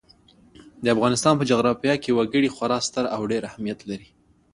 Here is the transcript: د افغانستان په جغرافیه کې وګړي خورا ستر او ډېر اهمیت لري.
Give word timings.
د 0.83 0.85
افغانستان 0.95 1.33
په 1.37 1.47
جغرافیه 1.51 1.95
کې 2.03 2.11
وګړي 2.17 2.49
خورا 2.55 2.77
ستر 2.87 3.05
او 3.15 3.21
ډېر 3.31 3.41
اهمیت 3.49 3.79
لري. 3.89 4.09